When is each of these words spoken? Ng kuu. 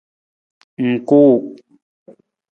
Ng 0.85 0.99
kuu. 1.07 1.35